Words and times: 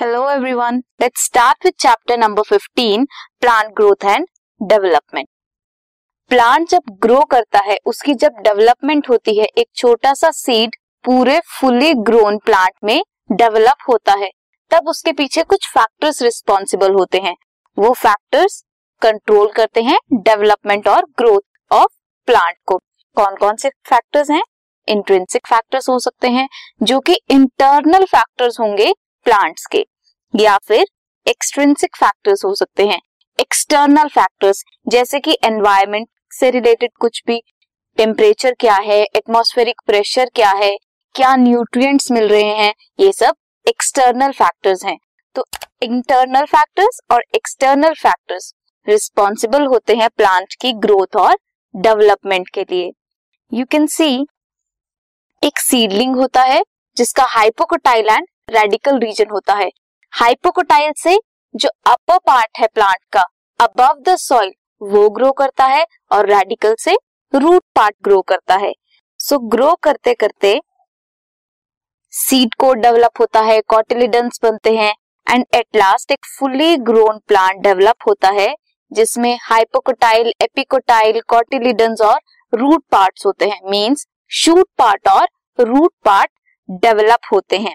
Hello 0.00 0.20
everyone. 0.28 0.76
Let's 1.00 1.22
start 1.22 1.64
with 1.64 1.74
chapter 1.76 2.16
number 2.18 2.42
15, 2.44 3.02
plant 3.42 3.74
growth 3.74 4.04
and 4.04 4.28
development. 4.60 5.28
Plant 6.30 6.68
जब 6.68 6.82
grow 7.02 7.20
करता 7.24 7.58
है 7.64 7.76
उसकी 7.86 8.14
जब 8.14 8.38
डेवलपमेंट 8.44 9.08
होती 9.08 9.36
है 9.38 9.46
एक 9.58 9.66
छोटा 9.76 10.12
सा 10.14 10.30
सीड 10.30 10.76
पूरे 11.04 11.38
फुली 11.50 11.92
ग्रोन 12.02 12.38
प्लांट 12.46 12.72
में 12.84 13.02
डेवलप 13.32 13.84
होता 13.88 14.12
है 14.18 14.30
तब 14.70 14.88
उसके 14.88 15.12
पीछे 15.12 15.42
कुछ 15.42 15.68
फैक्टर्स 15.68 16.22
रिस्पॉन्सिबल 16.22 16.94
होते 16.94 17.18
हैं 17.18 17.34
वो 17.78 17.92
फैक्टर्स 17.96 18.62
कंट्रोल 19.02 19.52
करते 19.56 19.82
हैं 19.82 19.98
डेवलपमेंट 20.14 20.88
और 20.88 21.04
ग्रोथ 21.18 21.74
ऑफ़ 21.74 21.92
प्लांट 22.28 22.56
को 22.66 22.78
कौन 23.16 23.36
कौन 23.36 23.56
से 23.56 23.68
फैक्टर्स 23.90 24.30
हैं 24.30 24.42
इंट्रेंसिक 24.88 25.46
फैक्टर्स 25.46 25.88
हो 25.88 25.98
सकते 25.98 26.28
हैं 26.30 26.48
जो 26.82 27.00
कि 27.00 27.20
इंटरनल 27.30 28.04
फैक्टर्स 28.06 28.60
होंगे 28.60 28.92
प्लांट्स 29.26 29.66
के, 29.66 29.84
या 30.34 30.56
फिर 30.58 30.86
एक्सट्रेंसिक 31.26 31.96
फैक्टर्स 31.96 32.44
हो 32.44 32.54
सकते 32.54 32.86
हैं। 32.86 33.00
एक्सटर्नल 33.38 34.08
फैक्टर्स 34.08 34.62
जैसे 34.88 35.20
कि 35.20 35.36
एनवायरमेंट 35.44 36.08
से 36.32 36.50
रिलेटेड 36.50 36.90
कुछ 37.00 37.22
भी 37.26 37.40
टेम्परेचर 37.98 38.54
क्या 38.60 38.74
है 38.76 39.02
एटमोस्फेरिक 39.02 39.80
प्रेशर 39.86 40.30
क्या 40.34 40.50
है, 40.52 40.76
क्या 41.14 41.34
न्यूट्रिएंट्स 41.36 42.10
मिल 42.12 42.28
रहे 42.28 42.54
हैं, 42.54 42.72
ये 43.00 43.12
सब 43.12 43.34
एक्सटर्नल 43.66 44.32
फैक्टर्स 44.32 44.84
हैं। 44.84 44.96
तो 45.36 45.44
इंटरनल 45.82 46.44
फैक्टर्स 46.46 47.00
और 47.10 47.22
एक्सटर्नल 47.34 47.94
फैक्टर्स 47.94 48.52
रिस्पॉन्सिबल 48.86 49.66
होते 49.66 49.94
हैं 49.96 50.08
प्लांट 50.16 50.54
की 50.60 50.72
ग्रोथ 50.74 51.16
और 51.16 51.36
डेवलपमेंट 51.74 52.48
के 52.48 52.62
लिए। 52.62 52.90
यू 53.52 53.64
कैन 53.70 53.86
सी 53.88 54.26
एक 55.42 55.58
सीडलिंग 55.60 56.16
होता 56.16 56.42
है, 56.42 56.62
जिसका 56.96 57.24
हाइपोकोटाइल 57.28 58.08
एंड 58.08 58.26
रेडिकल 58.50 58.98
रीजन 58.98 59.30
होता 59.32 59.54
है। 59.54 59.70
हाइपोकोटाइल 60.12 60.92
से 60.96 61.18
जो 61.54 61.68
अपर 61.86 62.18
पार्ट 62.18 62.58
है 62.58 62.66
प्लांट 62.66 63.04
का 63.12 63.22
अबव 63.60 64.00
द 64.02 64.16
सॉइल 64.16 64.52
वो 64.82 65.08
ग्रो 65.10 65.30
करता 65.32 65.64
है 65.64 65.84
और 66.12 66.28
रेडिकल 66.28 66.74
से 66.78 66.96
रूट 67.32 67.62
पार्ट 67.76 67.94
ग्रो 68.04 68.20
करता 68.20 68.54
है। 68.56 68.72
सो 69.20 69.36
so, 69.36 69.42
ग्रो 69.50 69.74
करते 69.74 70.14
करते 70.14 70.60
सीड 72.12 72.54
को 72.54 72.72
डेवलप 72.74 73.20
होता 73.20 73.40
है 73.40 73.60
कॉटिलिडन्स 73.60 74.40
बनते 74.42 74.76
हैं 74.76 74.94
एंड 75.26 75.44
एट 75.54 75.76
लास्ट 75.76 76.12
एक 76.12 76.26
फुली 76.38 76.76
ग्रोन 76.76 77.18
प्लांट 77.28 77.60
डेवलप 77.62 78.06
होता 78.06 78.28
है 78.30 78.54
जिसमें 78.92 79.38
हाइपोकोटाइल 79.42 80.32
एपिकोटाइल 80.42 81.20
कॉटिलिडन्स 81.28 82.00
और 82.00 82.18
रूट 82.52 82.82
पार्ट्स 82.92 83.26
होते 83.26 83.48
हैं। 83.48 83.60
मींस 83.64 84.06
शूट 84.32 84.68
पार्ट 84.78 85.08
और 85.08 85.26
रूट 85.58 85.92
पार्ट 86.04 86.30
डेवलप 86.68 87.28
होते 87.32 87.58
हैं। 87.58 87.74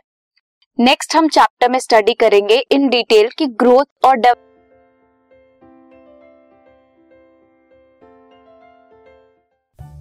नेक्स्ट 0.80 1.16
हम 1.16 1.28
चैप्टर 1.28 1.70
में 1.70 1.80
स्टडी 1.80 2.14
करेंगे 2.14 2.56
इन 2.72 2.90
डिटेल 2.90 3.30
की 3.38 3.45
ग्रोथ 3.45 4.06
और 4.06 4.16
develop 4.16 4.42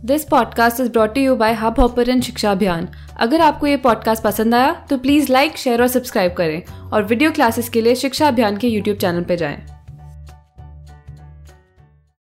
this 0.05 0.25
podcast 0.25 0.81
is 0.81 0.91
brought 0.91 1.19
you 1.19 1.37
by 1.37 1.53
Hubhopper 1.81 2.21
Shiksha 2.21 2.51
Abhiyan 2.51 2.89
अगर 3.17 3.41
आपको 3.41 3.67
ये 3.67 3.77
पॉडकास्ट 3.77 4.23
पसंद 4.23 4.55
आया 4.55 4.87
तो 4.91 4.99
प्लीज़ 4.99 5.33
लाइक 5.33 5.57
शेयर 5.57 5.83
और 5.83 5.89
सब्सक्राइब 5.89 6.33
करें 6.33 6.91
और 6.91 7.03
वीडियो 7.03 7.31
क्लासेस 7.31 7.69
के 7.69 7.81
लिए 7.81 7.95
शिक्षा 7.95 8.29
अभियान 8.29 8.57
के 8.57 8.69
यूट्यूब 8.69 8.97
चैनल 8.97 9.25
पर 9.25 9.35
जाएँ। 9.35 9.74